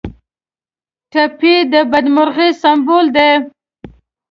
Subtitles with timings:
[1.11, 3.31] ټپي د بدمرغۍ سمبول دی.